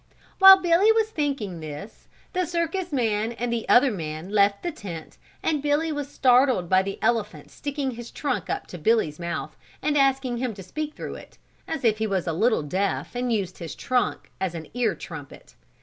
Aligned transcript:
While 0.39 0.59
Billy 0.63 0.91
was 0.91 1.11
thinking 1.11 1.59
this, 1.59 2.07
the 2.33 2.47
circus 2.47 2.91
man 2.91 3.33
and 3.33 3.53
the 3.53 3.69
other 3.69 3.91
man 3.91 4.31
left 4.31 4.63
the 4.63 4.71
tent 4.71 5.19
and 5.43 5.61
Billy 5.61 5.91
was 5.91 6.09
startled 6.09 6.67
by 6.67 6.81
the 6.81 6.97
elephant 7.03 7.51
sticking 7.51 7.91
his 7.91 8.09
trunk 8.09 8.49
up 8.49 8.65
to 8.69 8.79
Billy's 8.79 9.19
mouth 9.19 9.55
and 9.79 9.95
asking 9.95 10.37
him 10.37 10.55
to 10.55 10.63
speak 10.63 10.95
through 10.95 11.17
it, 11.17 11.37
as 11.67 11.83
he 11.83 12.07
was 12.07 12.25
a 12.25 12.33
little 12.33 12.63
deaf 12.63 13.13
and 13.13 13.31
used 13.31 13.59
his 13.59 13.75
trunk 13.75 14.31
as 14.41 14.55
an 14.55 14.69
ear 14.73 14.95
trumpet. 14.95 15.53